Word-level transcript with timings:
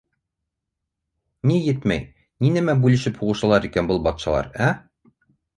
—Ни 1.49 1.57
етмәй, 1.65 2.01
ни 2.45 2.51
нәмә 2.57 2.77
бүлешеп 2.87 3.23
һуғышалар 3.25 3.71
икән 3.71 3.93
был 3.93 4.03
батшалар, 4.09 4.53
ә? 4.71 4.75